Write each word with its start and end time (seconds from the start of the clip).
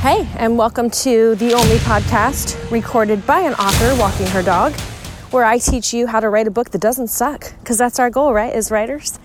Hey, 0.00 0.26
and 0.38 0.56
welcome 0.56 0.88
to 0.88 1.34
the 1.34 1.52
only 1.52 1.76
podcast 1.76 2.70
recorded 2.70 3.26
by 3.26 3.40
an 3.40 3.52
author 3.52 3.94
walking 4.00 4.26
her 4.28 4.42
dog, 4.42 4.72
where 5.30 5.44
I 5.44 5.58
teach 5.58 5.92
you 5.92 6.06
how 6.06 6.20
to 6.20 6.30
write 6.30 6.46
a 6.46 6.50
book 6.50 6.70
that 6.70 6.80
doesn't 6.80 7.08
suck, 7.08 7.52
because 7.58 7.76
that's 7.76 7.98
our 7.98 8.08
goal, 8.08 8.32
right, 8.32 8.50
as 8.50 8.70
writers. 8.70 9.18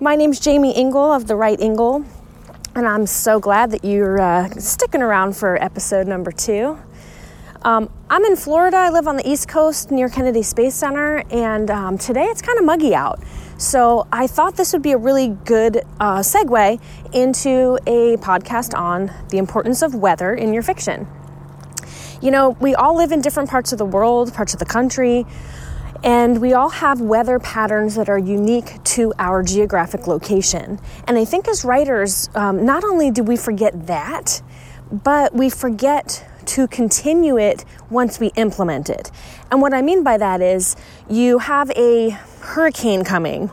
My 0.00 0.16
name's 0.16 0.40
Jaimie 0.40 0.76
Engle 0.76 1.12
of 1.12 1.28
The 1.28 1.36
Write 1.36 1.60
Engle, 1.60 2.04
and 2.74 2.88
I'm 2.88 3.06
so 3.06 3.38
glad 3.38 3.70
that 3.70 3.84
you're 3.84 4.20
uh, 4.20 4.48
sticking 4.58 5.00
around 5.00 5.36
for 5.36 5.62
episode 5.62 6.08
number 6.08 6.32
two. 6.32 6.76
Um, 7.62 7.88
I'm 8.10 8.24
in 8.24 8.34
Florida. 8.34 8.78
I 8.78 8.90
live 8.90 9.06
on 9.06 9.16
the 9.16 9.30
East 9.30 9.46
Coast 9.46 9.92
near 9.92 10.08
Kennedy 10.08 10.42
Space 10.42 10.74
Center, 10.74 11.22
and 11.30 11.70
um, 11.70 11.98
today 11.98 12.24
it's 12.24 12.42
kind 12.42 12.58
of 12.58 12.64
muggy 12.64 12.96
out. 12.96 13.20
So 13.60 14.06
I 14.10 14.26
thought 14.26 14.56
this 14.56 14.72
would 14.72 14.80
be 14.80 14.92
a 14.92 14.96
really 14.96 15.28
good 15.44 15.82
uh, 16.00 16.20
segue 16.20 16.80
into 17.12 17.78
a 17.86 18.16
podcast 18.16 18.74
on 18.74 19.12
the 19.28 19.36
importance 19.36 19.82
of 19.82 19.94
weather 19.94 20.32
in 20.32 20.54
your 20.54 20.62
fiction. 20.62 21.06
You 22.22 22.30
know, 22.30 22.56
we 22.58 22.74
all 22.74 22.96
live 22.96 23.12
in 23.12 23.20
different 23.20 23.50
parts 23.50 23.70
of 23.72 23.76
the 23.76 23.84
world, 23.84 24.32
parts 24.32 24.54
of 24.54 24.60
the 24.60 24.64
country, 24.64 25.26
and 26.02 26.40
we 26.40 26.54
all 26.54 26.70
have 26.70 27.02
weather 27.02 27.38
patterns 27.38 27.96
that 27.96 28.08
are 28.08 28.18
unique 28.18 28.82
to 28.84 29.12
our 29.18 29.42
geographic 29.42 30.06
location. 30.06 30.80
And 31.06 31.18
I 31.18 31.26
think 31.26 31.46
as 31.46 31.62
writers, 31.62 32.30
um, 32.34 32.64
not 32.64 32.82
only 32.82 33.10
do 33.10 33.22
we 33.22 33.36
forget 33.36 33.88
that, 33.88 34.40
but 34.90 35.34
we 35.34 35.50
forget 35.50 36.26
to 36.54 36.66
continue 36.66 37.38
it 37.38 37.64
once 37.90 38.18
we 38.18 38.28
implement 38.36 38.90
it. 38.90 39.10
And 39.50 39.62
what 39.62 39.72
I 39.72 39.82
mean 39.82 40.02
by 40.02 40.18
that 40.18 40.40
is 40.40 40.76
you 41.08 41.38
have 41.38 41.70
a 41.72 42.10
hurricane 42.40 43.04
coming, 43.04 43.50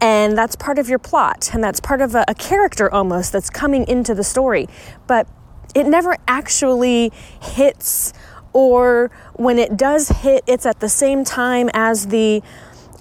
and 0.00 0.36
that's 0.36 0.56
part 0.56 0.78
of 0.78 0.88
your 0.88 0.98
plot, 0.98 1.50
and 1.54 1.64
that's 1.64 1.80
part 1.80 2.00
of 2.00 2.14
a, 2.14 2.24
a 2.28 2.34
character 2.34 2.92
almost 2.92 3.32
that's 3.32 3.48
coming 3.48 3.86
into 3.88 4.14
the 4.14 4.24
story. 4.24 4.68
But 5.06 5.26
it 5.74 5.86
never 5.86 6.16
actually 6.28 7.12
hits, 7.40 8.12
or 8.52 9.10
when 9.34 9.58
it 9.58 9.76
does 9.76 10.08
hit, 10.08 10.44
it's 10.46 10.66
at 10.66 10.80
the 10.80 10.88
same 10.88 11.24
time 11.24 11.70
as 11.72 12.08
the 12.08 12.42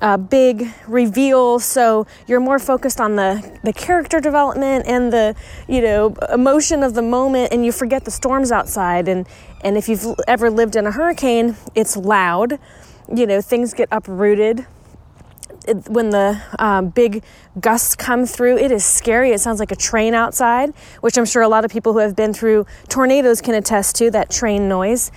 uh, 0.03 0.17
big 0.17 0.67
reveal. 0.85 1.59
So 1.59 2.05
you're 2.27 2.41
more 2.41 2.59
focused 2.59 2.99
on 2.99 3.15
the, 3.15 3.57
the 3.63 3.71
character 3.71 4.19
development 4.19 4.85
and 4.85 5.11
the 5.11 5.35
you 5.67 5.81
know 5.81 6.13
emotion 6.31 6.83
of 6.83 6.93
the 6.93 7.01
moment, 7.01 7.53
and 7.53 7.65
you 7.65 7.71
forget 7.71 8.03
the 8.05 8.11
storms 8.11 8.51
outside. 8.51 9.07
And 9.07 9.25
and 9.63 9.77
if 9.77 9.87
you've 9.87 10.05
ever 10.27 10.51
lived 10.51 10.75
in 10.75 10.85
a 10.85 10.91
hurricane, 10.91 11.55
it's 11.73 11.95
loud. 11.95 12.59
You 13.13 13.25
know 13.25 13.41
things 13.41 13.73
get 13.73 13.87
uprooted. 13.91 14.67
It, 15.65 15.87
when 15.87 16.09
the 16.09 16.41
um, 16.59 16.89
big 16.89 17.23
gusts 17.57 17.95
come 17.95 18.25
through, 18.25 18.57
it 18.57 18.69
is 18.69 18.83
scary. 18.83 19.31
It 19.31 19.39
sounds 19.39 19.61
like 19.61 19.71
a 19.71 19.77
train 19.77 20.13
outside, 20.13 20.73
which 20.99 21.17
I'm 21.17 21.23
sure 21.23 21.41
a 21.41 21.47
lot 21.47 21.63
of 21.63 21.71
people 21.71 21.93
who 21.93 21.99
have 21.99 22.17
been 22.17 22.33
through 22.33 22.65
tornadoes 22.89 23.39
can 23.39 23.55
attest 23.55 23.95
to 23.97 24.11
that 24.11 24.29
train 24.29 24.67
noise. 24.67 25.09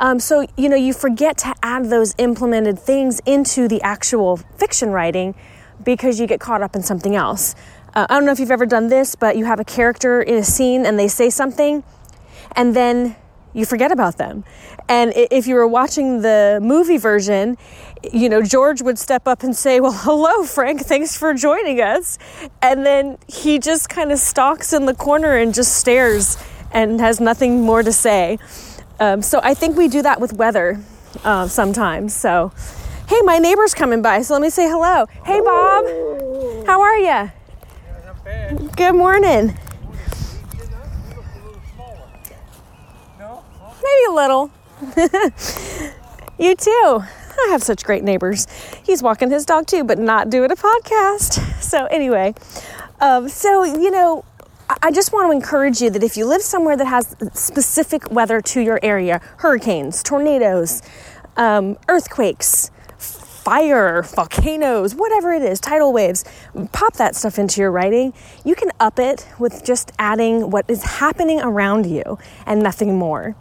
Um, 0.00 0.20
so, 0.20 0.46
you 0.56 0.68
know, 0.68 0.76
you 0.76 0.92
forget 0.92 1.38
to 1.38 1.54
add 1.62 1.86
those 1.86 2.14
implemented 2.18 2.78
things 2.78 3.20
into 3.26 3.66
the 3.66 3.82
actual 3.82 4.36
fiction 4.36 4.90
writing 4.90 5.34
because 5.82 6.20
you 6.20 6.26
get 6.26 6.40
caught 6.40 6.62
up 6.62 6.76
in 6.76 6.82
something 6.82 7.16
else. 7.16 7.54
Uh, 7.94 8.06
I 8.08 8.14
don't 8.14 8.24
know 8.24 8.32
if 8.32 8.38
you've 8.38 8.50
ever 8.50 8.66
done 8.66 8.88
this, 8.88 9.16
but 9.16 9.36
you 9.36 9.44
have 9.44 9.58
a 9.58 9.64
character 9.64 10.22
in 10.22 10.36
a 10.36 10.44
scene 10.44 10.86
and 10.86 10.98
they 10.98 11.08
say 11.08 11.30
something, 11.30 11.82
and 12.52 12.76
then 12.76 13.16
you 13.54 13.64
forget 13.64 13.90
about 13.90 14.18
them. 14.18 14.44
And 14.88 15.12
if 15.16 15.46
you 15.46 15.54
were 15.54 15.66
watching 15.66 16.22
the 16.22 16.60
movie 16.62 16.96
version, 16.96 17.56
you 18.12 18.28
know, 18.28 18.42
George 18.42 18.82
would 18.82 18.98
step 18.98 19.26
up 19.26 19.42
and 19.42 19.56
say, 19.56 19.80
Well, 19.80 19.92
hello, 19.96 20.44
Frank, 20.44 20.82
thanks 20.82 21.16
for 21.16 21.34
joining 21.34 21.80
us. 21.80 22.18
And 22.62 22.86
then 22.86 23.18
he 23.26 23.58
just 23.58 23.88
kind 23.88 24.12
of 24.12 24.18
stalks 24.18 24.72
in 24.72 24.86
the 24.86 24.94
corner 24.94 25.36
and 25.36 25.52
just 25.52 25.76
stares 25.76 26.38
and 26.70 27.00
has 27.00 27.20
nothing 27.20 27.62
more 27.62 27.82
to 27.82 27.92
say. 27.92 28.38
Um, 29.00 29.22
so 29.22 29.40
I 29.42 29.54
think 29.54 29.76
we 29.76 29.88
do 29.88 30.02
that 30.02 30.20
with 30.20 30.32
weather 30.32 30.80
uh, 31.24 31.46
sometimes. 31.48 32.14
So, 32.14 32.52
hey, 33.08 33.20
my 33.22 33.38
neighbor's 33.38 33.74
coming 33.74 34.02
by, 34.02 34.22
so 34.22 34.34
let 34.34 34.42
me 34.42 34.50
say 34.50 34.68
hello. 34.68 35.06
Hey, 35.24 35.40
Bob, 35.40 35.84
how 36.66 36.80
are 36.80 36.98
you? 36.98 37.30
Good 38.76 38.94
morning. 38.94 39.56
Maybe 43.82 44.04
a 44.08 44.12
little. 44.12 44.50
you 46.38 46.54
too. 46.56 47.02
I 47.40 47.48
have 47.50 47.62
such 47.62 47.84
great 47.84 48.02
neighbors. 48.02 48.46
He's 48.82 49.02
walking 49.02 49.30
his 49.30 49.46
dog 49.46 49.66
too, 49.66 49.84
but 49.84 49.98
not 49.98 50.28
doing 50.28 50.50
a 50.50 50.56
podcast. 50.56 51.62
So, 51.62 51.86
anyway, 51.86 52.34
um, 53.00 53.28
so, 53.28 53.62
you 53.62 53.90
know, 53.90 54.24
I 54.70 54.90
just 54.90 55.12
want 55.12 55.28
to 55.28 55.32
encourage 55.32 55.80
you 55.80 55.88
that 55.90 56.02
if 56.02 56.16
you 56.16 56.26
live 56.26 56.42
somewhere 56.42 56.76
that 56.76 56.86
has 56.86 57.16
specific 57.32 58.10
weather 58.10 58.42
to 58.42 58.60
your 58.60 58.78
area 58.82 59.20
hurricanes, 59.38 60.02
tornadoes, 60.02 60.82
um, 61.38 61.78
earthquakes, 61.88 62.70
fire, 62.98 64.02
volcanoes, 64.02 64.94
whatever 64.94 65.32
it 65.32 65.40
is, 65.40 65.58
tidal 65.58 65.90
waves, 65.90 66.22
pop 66.72 66.94
that 66.94 67.16
stuff 67.16 67.38
into 67.38 67.62
your 67.62 67.70
writing. 67.70 68.12
You 68.44 68.54
can 68.54 68.70
up 68.78 68.98
it 68.98 69.26
with 69.38 69.64
just 69.64 69.90
adding 69.98 70.50
what 70.50 70.66
is 70.68 70.82
happening 70.82 71.40
around 71.40 71.86
you 71.86 72.18
and 72.44 72.62
nothing 72.62 72.94
more. 72.96 73.36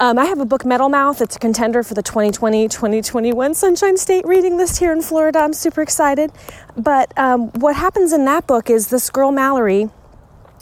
Um, 0.00 0.18
I 0.18 0.26
have 0.26 0.38
a 0.38 0.44
book, 0.44 0.64
Metal 0.64 0.90
Mouth. 0.90 1.22
It's 1.22 1.36
a 1.36 1.38
contender 1.38 1.82
for 1.82 1.94
the 1.94 2.02
2020 2.02 2.68
2021 2.68 3.54
Sunshine 3.54 3.96
State 3.96 4.26
reading 4.26 4.56
list 4.58 4.78
here 4.78 4.92
in 4.92 5.00
Florida. 5.00 5.38
I'm 5.38 5.54
super 5.54 5.80
excited. 5.80 6.30
But 6.76 7.18
um, 7.18 7.48
what 7.52 7.74
happens 7.74 8.12
in 8.12 8.24
that 8.26 8.46
book 8.46 8.68
is 8.70 8.90
this 8.90 9.10
girl, 9.10 9.32
Mallory, 9.32 9.88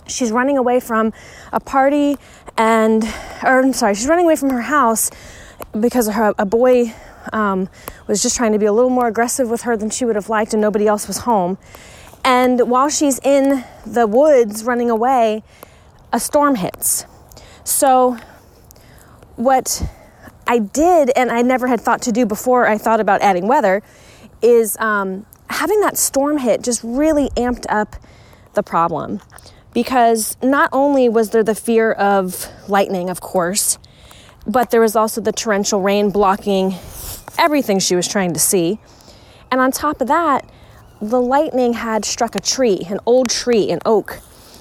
she's 0.07 0.33
running 0.33 0.59
away 0.59 0.81
from 0.81 1.13
a 1.53 1.61
party 1.61 2.17
and 2.57 3.05
or 3.43 3.61
I'm 3.61 3.73
sorry, 3.73 3.95
she's 3.95 4.09
running 4.09 4.25
away 4.25 4.37
from 4.37 4.51
her 4.51 4.63
house 4.63 5.11
because 5.79 6.09
her 6.09 6.35
a 6.39 6.47
boy 6.47 6.95
um, 7.33 7.69
was 8.07 8.23
just 8.23 8.37
trying 8.37 8.53
to 8.53 8.59
be 8.59 8.67
a 8.67 8.73
little 8.73 8.91
more 8.91 9.09
aggressive 9.09 9.49
with 9.51 9.63
her 9.63 9.77
than 9.77 9.91
she 9.91 10.05
would 10.05 10.17
have 10.17 10.29
liked, 10.29 10.53
and 10.53 10.61
nobody 10.61 10.87
else 10.87 11.07
was 11.07 11.19
home. 11.19 11.59
And 12.25 12.69
while 12.71 12.89
she's 12.89 13.19
in 13.21 13.65
the 13.85 14.07
woods 14.07 14.65
running 14.65 14.91
away, 14.91 15.43
a 16.13 16.21
storm 16.21 16.57
hits. 16.57 17.05
So, 17.65 18.17
what 19.37 19.83
I 20.47 20.59
did, 20.59 21.11
and 21.17 21.31
I 21.31 21.43
never 21.43 21.67
had 21.67 21.81
thought 21.81 22.03
to 22.03 22.13
do 22.13 22.27
before 22.27 22.67
I 22.67 22.79
thought 22.79 23.01
about 23.01 23.21
adding 23.23 23.49
weather, 23.49 23.83
is 24.41 24.77
um, 24.79 25.27
having 25.51 25.81
that 25.81 25.97
storm 25.97 26.39
hit 26.39 26.63
just 26.63 26.83
really 26.85 27.29
amped 27.31 27.67
up 27.69 27.97
the 28.55 28.63
problem 28.63 29.21
because 29.77 30.39
not 30.43 30.71
only 30.73 31.07
was 31.07 31.33
there 31.33 31.43
the 31.43 31.55
fear 31.55 31.93
of 31.93 32.49
lightning, 32.67 33.11
of 33.11 33.21
course, 33.21 33.77
but 34.47 34.71
there 34.71 34.81
was 34.81 34.97
also 34.97 35.21
the 35.21 35.33
torrential 35.33 35.83
rain 35.83 36.09
blocking 36.09 36.75
everything 37.37 37.79
she 37.79 37.95
was 37.95 38.09
trying 38.09 38.33
to 38.33 38.41
see. 38.41 38.79
And 39.51 39.61
on 39.61 39.71
top 39.73 40.01
of 40.01 40.09
that, 40.09 40.51
the 41.03 41.21
lightning 41.21 41.75
had 41.75 42.07
struck 42.07 42.35
a 42.35 42.41
tree, 42.41 42.87
an 42.89 43.01
old 43.05 43.29
tree, 43.29 43.71
an 43.71 43.81
oak, 43.85 44.21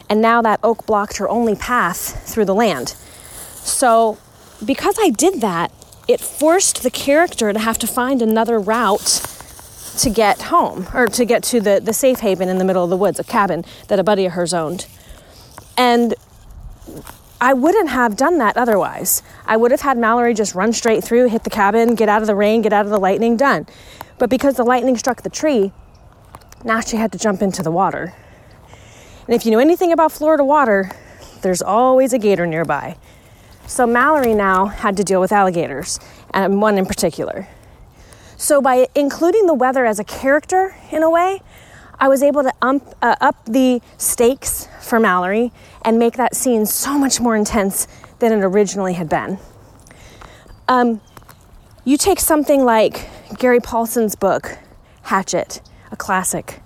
and 0.10 0.22
now 0.22 0.42
that 0.42 0.60
oak 0.62 0.86
blocked 0.86 1.16
her 1.16 1.30
only 1.30 1.56
path 1.56 2.30
through 2.30 2.44
the 2.44 2.54
land. 2.54 2.90
So, 3.54 4.18
because 4.66 4.98
I 5.00 5.12
did 5.12 5.40
that, 5.40 5.72
it 6.10 6.20
forced 6.20 6.84
the 6.84 6.92
character 6.92 7.54
to 7.54 7.60
have 7.60 7.78
to 7.78 7.88
find 7.88 8.22
another 8.22 8.60
route 8.60 9.35
to 10.00 10.10
get 10.10 10.44
home 10.44 10.88
or 10.94 11.08
to 11.08 11.26
get 11.26 11.44
to 11.44 11.60
the, 11.60 11.80
the 11.84 11.94
safe 11.94 12.20
haven 12.20 12.50
in 12.50 12.58
the 12.58 12.66
middle 12.66 12.84
of 12.84 12.90
the 12.90 12.98
woods, 12.98 13.20
a 13.20 13.24
cabin 13.24 13.66
that 13.88 14.00
a 14.00 14.04
buddy 14.04 14.26
of 14.26 14.34
hers 14.34 14.54
owned. 14.54 14.88
And 15.78 16.14
I 17.42 17.54
wouldn't 17.54 17.90
have 17.90 18.16
done 18.16 18.38
that 18.38 18.58
otherwise. 18.58 19.22
I 19.46 19.58
would 19.58 19.72
have 19.72 19.82
had 19.82 19.98
Mallory 19.98 20.34
just 20.34 20.56
run 20.56 20.74
straight 20.74 21.04
through, 21.04 21.28
hit 21.30 21.44
the 21.44 21.50
cabin, 21.50 21.96
get 21.96 22.10
out 22.10 22.22
of 22.22 22.28
the 22.28 22.36
rain, 22.36 22.62
get 22.62 22.74
out 22.74 22.86
of 22.86 22.92
the 22.92 23.00
lightning, 23.00 23.38
done. 23.38 23.68
But 24.18 24.30
because 24.30 24.56
the 24.56 24.64
lightning 24.64 24.98
struck 24.98 25.22
the 25.22 25.30
tree, 25.30 25.72
now 26.64 26.80
she 26.80 26.98
had 26.98 27.12
to 27.12 27.18
jump 27.18 27.42
into 27.42 27.62
the 27.62 27.72
water. 27.72 28.14
And 29.28 29.36
if 29.36 29.46
you 29.46 29.52
know 29.52 29.60
anything 29.60 29.92
about 29.92 30.12
Florida 30.12 30.44
water, 30.44 30.92
there's 31.42 31.62
always 31.62 32.14
a 32.14 32.20
gator 32.20 32.48
nearby. 32.48 32.98
So 33.68 33.86
Mallory 33.86 34.34
now 34.34 34.66
had 34.66 34.96
to 34.98 35.04
deal 35.04 35.20
with 35.20 35.32
alligators, 35.32 36.00
and 36.34 36.62
one 36.62 36.78
in 36.78 36.86
particular. 36.86 37.48
So 38.38 38.62
by 38.62 38.88
including 38.96 39.46
the 39.46 39.54
weather 39.54 39.86
as 39.86 40.00
a 40.00 40.04
character 40.04 40.76
in 40.92 41.04
a 41.04 41.10
way, 41.10 41.42
I 42.00 42.10
was 42.10 42.22
able 42.22 42.44
to 42.44 42.52
ump, 42.62 42.84
uh, 43.02 43.16
up 43.22 43.46
the 43.46 43.82
stakes 43.98 44.68
for 44.82 45.00
Mallory 45.00 45.52
and 45.84 45.98
make 45.98 46.18
that 46.18 46.36
scene 46.36 46.66
so 46.66 46.98
much 46.98 47.20
more 47.22 47.36
intense 47.36 47.88
than 48.20 48.34
it 48.34 48.44
originally 48.44 48.94
had 48.94 49.08
been. 49.08 49.40
Um, 50.68 51.02
you 51.86 51.98
take 51.98 52.20
something 52.20 52.66
like 52.66 53.08
Gary 53.38 53.60
Paulsen's 53.60 54.16
book, 54.16 54.58
Hatchet, 55.04 55.62
a 55.92 55.96
classic. 55.96 56.62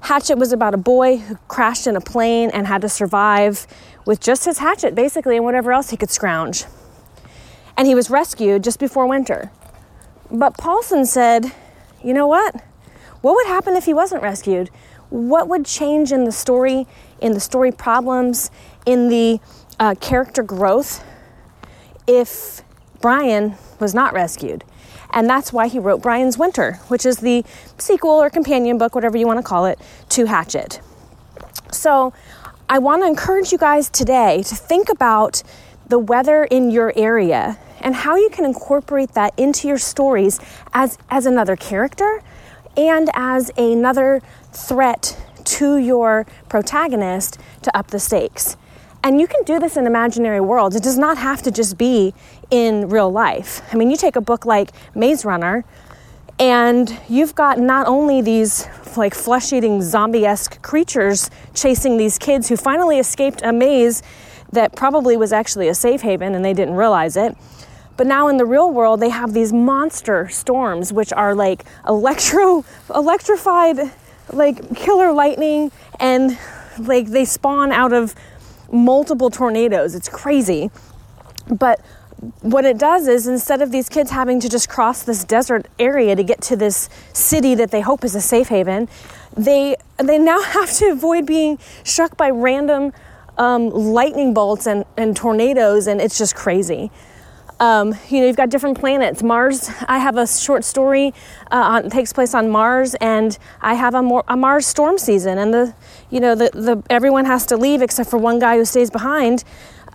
Hatchet 0.00 0.36
was 0.36 0.52
about 0.52 0.74
a 0.74 0.78
boy 0.78 1.18
who 1.18 1.36
crashed 1.48 1.86
in 1.86 1.96
a 1.96 2.00
plane 2.00 2.50
and 2.52 2.66
had 2.66 2.82
to 2.82 2.88
survive 2.88 3.66
with 4.04 4.20
just 4.20 4.44
his 4.44 4.58
hatchet, 4.58 4.94
basically, 4.94 5.36
and 5.36 5.44
whatever 5.44 5.72
else 5.72 5.90
he 5.90 5.96
could 5.96 6.10
scrounge. 6.10 6.64
And 7.76 7.86
he 7.86 7.94
was 7.94 8.10
rescued 8.10 8.64
just 8.64 8.78
before 8.78 9.06
winter. 9.06 9.50
But 10.34 10.56
Paulsen 10.56 11.06
said, 11.06 11.52
you 12.02 12.12
know 12.12 12.26
what? 12.26 12.56
What 13.22 13.34
would 13.36 13.46
happen 13.46 13.74
if 13.74 13.84
he 13.84 13.94
wasn't 13.94 14.22
rescued? 14.22 14.70
what 15.14 15.48
would 15.48 15.64
change 15.64 16.10
in 16.10 16.24
the 16.24 16.32
story, 16.32 16.86
in 17.20 17.34
the 17.34 17.40
story 17.40 17.70
problems, 17.70 18.50
in 18.84 19.08
the 19.08 19.38
uh, 19.78 19.94
character 20.00 20.42
growth 20.42 21.04
if 22.08 22.62
Brian 23.00 23.54
was 23.78 23.94
not 23.94 24.12
rescued. 24.12 24.64
And 25.10 25.30
that's 25.30 25.52
why 25.52 25.68
he 25.68 25.78
wrote 25.78 26.02
Brian's 26.02 26.36
Winter, 26.36 26.80
which 26.88 27.06
is 27.06 27.18
the 27.18 27.44
sequel 27.78 28.10
or 28.10 28.28
companion 28.28 28.76
book, 28.76 28.96
whatever 28.96 29.16
you 29.16 29.26
want 29.26 29.38
to 29.38 29.44
call 29.44 29.66
it, 29.66 29.78
to 30.10 30.26
Hatchet. 30.26 30.80
So 31.70 32.12
I 32.68 32.80
want 32.80 33.02
to 33.02 33.06
encourage 33.06 33.52
you 33.52 33.58
guys 33.58 33.88
today 33.88 34.42
to 34.42 34.56
think 34.56 34.88
about 34.88 35.44
the 35.88 35.98
weather 35.98 36.44
in 36.44 36.70
your 36.70 36.92
area 36.96 37.58
and 37.80 37.94
how 37.94 38.16
you 38.16 38.30
can 38.30 38.44
incorporate 38.44 39.12
that 39.12 39.32
into 39.38 39.68
your 39.68 39.78
stories 39.78 40.40
as, 40.72 40.98
as 41.10 41.26
another 41.26 41.54
character 41.54 42.22
and 42.76 43.10
as 43.14 43.50
another 43.56 44.22
threat 44.52 45.16
to 45.44 45.76
your 45.76 46.26
protagonist 46.48 47.38
to 47.62 47.76
up 47.76 47.88
the 47.88 48.00
stakes. 48.00 48.56
And 49.02 49.20
you 49.20 49.26
can 49.26 49.42
do 49.44 49.60
this 49.60 49.76
in 49.76 49.86
imaginary 49.86 50.40
worlds. 50.40 50.74
It 50.74 50.82
does 50.82 50.96
not 50.96 51.18
have 51.18 51.42
to 51.42 51.50
just 51.50 51.76
be 51.76 52.14
in 52.50 52.88
real 52.88 53.12
life. 53.12 53.60
I 53.70 53.76
mean, 53.76 53.90
you 53.90 53.98
take 53.98 54.16
a 54.16 54.20
book 54.20 54.46
like 54.46 54.70
Maze 54.94 55.26
Runner, 55.26 55.62
and 56.38 56.98
you've 57.08 57.34
got 57.34 57.58
not 57.58 57.86
only 57.86 58.22
these 58.22 58.66
like 58.96 59.14
flesh 59.14 59.52
eating 59.52 59.82
zombie 59.82 60.24
esque 60.24 60.60
creatures 60.62 61.30
chasing 61.52 61.96
these 61.96 62.18
kids 62.18 62.48
who 62.48 62.56
finally 62.56 62.98
escaped 62.98 63.42
a 63.42 63.52
maze 63.52 64.02
that 64.54 64.74
probably 64.74 65.16
was 65.16 65.32
actually 65.32 65.68
a 65.68 65.74
safe 65.74 66.02
haven 66.02 66.34
and 66.34 66.44
they 66.44 66.54
didn't 66.54 66.74
realize 66.74 67.16
it. 67.16 67.36
But 67.96 68.06
now 68.06 68.28
in 68.28 68.38
the 68.38 68.44
real 68.44 68.70
world, 68.70 69.00
they 69.00 69.10
have 69.10 69.34
these 69.34 69.52
monster 69.52 70.28
storms, 70.28 70.92
which 70.92 71.12
are 71.12 71.34
like 71.34 71.64
electro, 71.86 72.64
electrified, 72.94 73.92
like 74.32 74.76
killer 74.76 75.12
lightning, 75.12 75.70
and 76.00 76.38
like 76.78 77.08
they 77.08 77.24
spawn 77.24 77.70
out 77.70 77.92
of 77.92 78.14
multiple 78.72 79.30
tornadoes. 79.30 79.94
It's 79.94 80.08
crazy. 80.08 80.70
But 81.48 81.80
what 82.40 82.64
it 82.64 82.78
does 82.78 83.06
is 83.06 83.26
instead 83.26 83.60
of 83.60 83.70
these 83.70 83.88
kids 83.88 84.10
having 84.10 84.40
to 84.40 84.48
just 84.48 84.68
cross 84.68 85.02
this 85.02 85.24
desert 85.24 85.66
area 85.78 86.16
to 86.16 86.24
get 86.24 86.40
to 86.42 86.56
this 86.56 86.88
city 87.12 87.54
that 87.54 87.70
they 87.70 87.80
hope 87.80 88.04
is 88.04 88.14
a 88.14 88.20
safe 88.20 88.48
haven, 88.48 88.88
they 89.36 89.76
they 89.98 90.18
now 90.18 90.42
have 90.56 90.72
to 90.74 90.86
avoid 90.86 91.26
being 91.26 91.58
struck 91.84 92.16
by 92.16 92.30
random 92.30 92.92
um, 93.38 93.70
lightning 93.70 94.34
bolts 94.34 94.66
and, 94.66 94.84
and 94.96 95.16
tornadoes, 95.16 95.86
and 95.86 96.00
it's 96.00 96.18
just 96.18 96.34
crazy. 96.34 96.90
Um, 97.60 97.94
you 98.08 98.20
know, 98.20 98.26
you've 98.26 98.36
got 98.36 98.50
different 98.50 98.78
planets. 98.78 99.22
Mars, 99.22 99.70
I 99.86 99.98
have 99.98 100.16
a 100.16 100.26
short 100.26 100.64
story 100.64 101.14
uh, 101.50 101.82
takes 101.82 102.12
place 102.12 102.34
on 102.34 102.50
Mars, 102.50 102.94
and 102.96 103.38
I 103.60 103.74
have 103.74 103.94
a, 103.94 104.02
more, 104.02 104.24
a 104.26 104.36
Mars 104.36 104.66
storm 104.66 104.98
season, 104.98 105.38
and 105.38 105.54
the, 105.54 105.74
you 106.10 106.20
know, 106.20 106.34
the, 106.34 106.50
the 106.52 106.82
everyone 106.90 107.24
has 107.26 107.46
to 107.46 107.56
leave 107.56 107.80
except 107.80 108.10
for 108.10 108.18
one 108.18 108.38
guy 108.38 108.56
who 108.56 108.64
stays 108.64 108.90
behind 108.90 109.44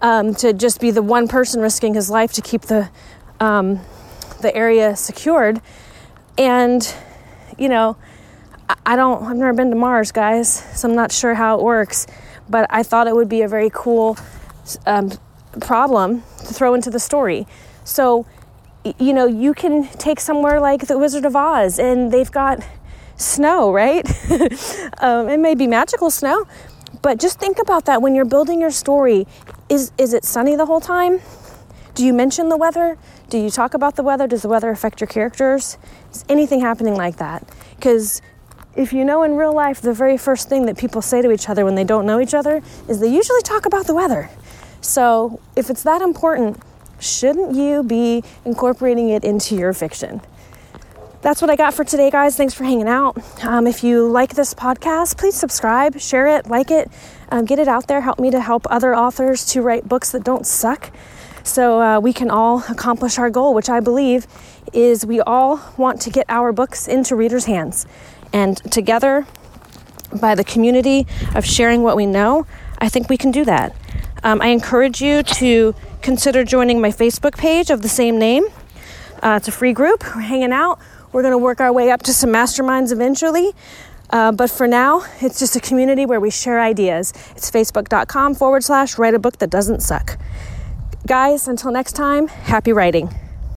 um, 0.02 0.34
to 0.36 0.54
just 0.54 0.80
be 0.80 0.92
the 0.92 1.02
one 1.02 1.28
person 1.28 1.62
risking 1.62 1.94
his 1.94 2.10
life 2.10 2.32
to 2.34 2.42
keep 2.42 2.64
the 2.64 2.90
um, 3.40 3.80
the 4.42 4.56
area 4.56 4.96
secured. 4.96 5.62
And 6.38 6.82
you 7.58 7.68
know, 7.68 7.98
I 8.86 8.96
don't. 8.96 9.24
I've 9.24 9.36
never 9.36 9.54
been 9.54 9.70
to 9.72 9.76
Mars, 9.76 10.12
guys, 10.12 10.52
so 10.80 10.88
I'm 10.88 10.96
not 10.96 11.12
sure 11.12 11.34
how 11.34 11.58
it 11.58 11.64
works. 11.64 12.08
But 12.50 12.68
I 12.70 12.84
thought 12.84 13.08
it 13.08 13.16
would 13.16 13.30
be 13.30 13.42
a 13.42 13.48
very 13.48 13.70
cool 13.72 14.18
um, 14.86 15.12
problem 15.62 16.24
to 16.40 16.54
throw 16.54 16.74
into 16.74 16.90
the 16.90 17.00
story. 17.00 17.48
So, 17.84 18.26
you 18.98 19.14
know, 19.14 19.28
you 19.28 19.54
can 19.54 19.88
take 19.88 20.20
somewhere 20.20 20.60
like 20.60 20.88
the 20.88 20.98
Wizard 20.98 21.26
of 21.26 21.36
Oz 21.36 21.80
and 21.80 22.12
they've 22.12 22.32
got 22.32 22.64
snow, 23.18 23.72
right? 23.72 24.06
um, 25.02 25.30
it 25.30 25.40
may 25.40 25.56
be 25.56 25.68
magical 25.68 26.10
snow, 26.10 26.48
but 27.02 27.20
just 27.20 27.40
think 27.40 27.60
about 27.60 27.86
that 27.86 28.02
when 28.02 28.16
you're 28.16 28.26
building 28.26 28.62
your 28.62 28.72
story. 28.72 29.28
Is, 29.68 29.92
is 29.98 30.14
it 30.14 30.24
sunny 30.24 30.56
the 30.56 30.66
whole 30.66 30.82
time? 30.82 31.20
Do 31.94 32.06
you 32.06 32.14
mention 32.14 32.50
the 32.50 32.58
weather? 32.58 32.98
Do 33.30 33.38
you 33.38 33.50
talk 33.50 33.74
about 33.74 33.96
the 33.96 34.04
weather? 34.04 34.28
Does 34.28 34.42
the 34.42 34.48
weather 34.48 34.70
affect 34.70 35.02
your 35.02 35.08
characters? 35.08 35.78
Is 36.12 36.24
anything 36.30 36.62
happening 36.62 36.96
like 36.96 37.18
that? 37.18 37.48
Because 37.76 38.22
if 38.76 38.94
you 38.94 39.04
know 39.04 39.24
in 39.24 39.36
real 39.36 39.54
life, 39.54 39.82
the 39.82 39.94
very 39.94 40.18
first 40.18 40.50
thing 40.50 40.66
that 40.68 40.78
people 40.78 41.02
say 41.02 41.22
to 41.22 41.32
each 41.32 41.50
other 41.50 41.66
when 41.66 41.76
they 41.76 41.84
don't 41.84 42.06
know 42.06 42.20
each 42.20 42.34
other 42.34 42.62
is 42.88 43.00
they 43.00 43.14
usually 43.14 43.42
talk 43.42 43.66
about 43.66 43.88
the 43.88 43.94
weather. 43.94 44.30
So, 44.82 45.40
if 45.56 45.70
it's 45.70 45.84
that 45.84 46.02
important, 46.02 46.62
shouldn't 47.00 47.56
you 47.56 47.84
be 47.84 48.24
incorporating 48.46 49.10
it 49.10 49.24
into 49.24 49.56
your 49.56 49.74
fiction? 49.74 50.22
That's 51.22 51.42
what 51.42 51.50
I 51.50 51.58
got 51.58 51.74
for 51.74 51.84
today, 51.84 52.10
guys. 52.10 52.38
Thanks 52.38 52.54
for 52.54 52.64
hanging 52.64 52.88
out. 52.88 53.18
Um, 53.44 53.68
if 53.68 53.84
you 53.84 54.08
like 54.08 54.36
this 54.36 54.54
podcast, 54.54 55.18
please 55.18 55.36
subscribe, 55.36 56.00
share 56.00 56.28
it, 56.28 56.48
like 56.48 56.72
it, 56.72 56.90
um, 57.30 57.44
get 57.44 57.60
it 57.60 57.68
out 57.68 57.88
there. 57.88 58.00
Help 58.00 58.20
me 58.20 58.32
to 58.32 58.40
help 58.40 58.66
other 58.70 58.96
authors 58.96 59.46
to 59.48 59.62
write 59.62 59.90
books 59.90 60.12
that 60.12 60.24
don't 60.24 60.48
suck 60.48 60.92
so 61.44 61.82
uh, 61.82 62.00
we 62.00 62.14
can 62.14 62.30
all 62.30 62.64
accomplish 62.70 63.18
our 63.18 63.30
goal, 63.30 63.54
which 63.54 63.70
I 63.70 63.80
believe 63.80 64.28
is 64.72 65.06
we 65.06 65.20
all 65.20 65.60
want 65.78 66.00
to 66.02 66.10
get 66.10 66.26
our 66.30 66.54
books 66.54 66.88
into 66.88 67.16
readers' 67.16 67.46
hands. 67.46 67.86
And 68.34 68.58
together, 68.72 69.26
by 70.20 70.36
the 70.36 70.44
community 70.44 71.08
of 71.36 71.46
sharing 71.46 71.84
what 71.84 71.96
we 71.96 72.06
know, 72.06 72.46
I 72.80 72.90
think 72.90 73.10
we 73.10 73.18
can 73.18 73.32
do 73.32 73.46
that. 73.46 73.76
Um, 74.24 74.42
I 74.42 74.48
encourage 74.48 75.02
you 75.02 75.24
to 75.24 75.76
consider 76.02 76.44
joining 76.44 76.82
my 76.82 76.90
Facebook 76.90 77.38
page 77.38 77.70
of 77.70 77.82
the 77.82 77.90
same 77.90 78.18
name. 78.18 78.46
Uh, 79.22 79.38
it's 79.38 79.48
a 79.48 79.52
free 79.52 79.74
group. 79.74 80.04
We're 80.16 80.22
hanging 80.22 80.52
out. 80.52 80.80
We're 81.12 81.22
going 81.22 81.34
to 81.34 81.38
work 81.38 81.60
our 81.60 81.74
way 81.74 81.92
up 81.92 82.04
to 82.04 82.14
some 82.14 82.30
masterminds 82.30 82.92
eventually. 82.92 83.54
Uh, 84.10 84.32
but 84.32 84.50
for 84.50 84.68
now, 84.68 85.04
it's 85.22 85.40
just 85.40 85.56
a 85.56 85.60
community 85.60 86.06
where 86.06 86.20
we 86.20 86.32
share 86.32 86.60
ideas. 86.60 87.14
It's 87.36 87.50
facebook.com 87.52 88.36
forward 88.36 88.64
slash 88.64 88.98
write 88.98 89.14
a 89.14 89.20
book 89.20 89.38
that 89.38 89.50
doesn't 89.50 89.82
suck. 89.82 90.18
Guys, 91.08 91.48
until 91.48 91.72
next 91.72 91.94
time, 91.94 92.28
happy 92.28 92.74
writing. 92.74 93.14